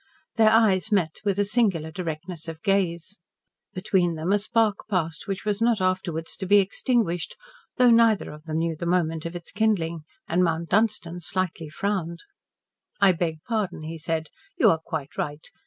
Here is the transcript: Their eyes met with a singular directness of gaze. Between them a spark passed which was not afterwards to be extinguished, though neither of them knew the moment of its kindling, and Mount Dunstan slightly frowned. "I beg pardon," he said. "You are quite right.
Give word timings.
Their 0.35 0.49
eyes 0.49 0.91
met 0.91 1.17
with 1.23 1.37
a 1.37 1.45
singular 1.45 1.91
directness 1.91 2.47
of 2.47 2.63
gaze. 2.63 3.19
Between 3.73 4.15
them 4.15 4.31
a 4.31 4.39
spark 4.39 4.87
passed 4.89 5.27
which 5.27 5.45
was 5.45 5.61
not 5.61 5.79
afterwards 5.79 6.35
to 6.37 6.47
be 6.47 6.57
extinguished, 6.57 7.35
though 7.77 7.91
neither 7.91 8.31
of 8.31 8.45
them 8.45 8.57
knew 8.57 8.75
the 8.75 8.87
moment 8.87 9.27
of 9.27 9.35
its 9.35 9.51
kindling, 9.51 9.99
and 10.27 10.43
Mount 10.43 10.69
Dunstan 10.69 11.19
slightly 11.19 11.69
frowned. 11.69 12.21
"I 12.99 13.11
beg 13.11 13.43
pardon," 13.47 13.83
he 13.83 13.99
said. 13.99 14.29
"You 14.57 14.71
are 14.71 14.81
quite 14.83 15.17
right. 15.19 15.47